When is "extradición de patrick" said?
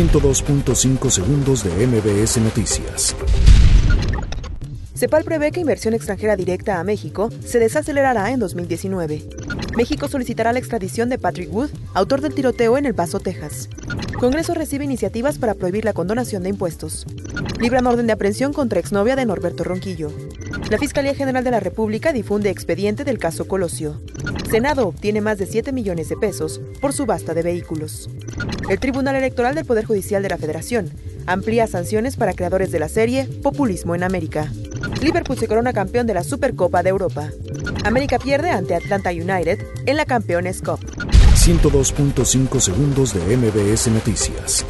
10.58-11.52